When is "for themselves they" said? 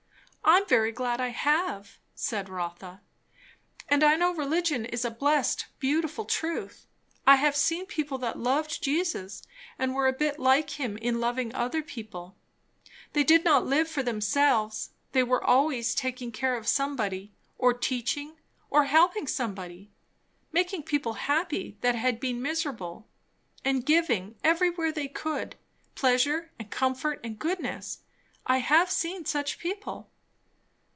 13.87-15.23